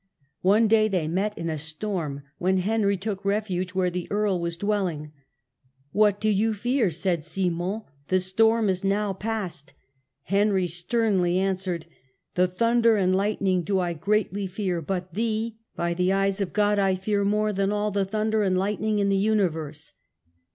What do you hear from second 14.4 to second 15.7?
fear; but thee,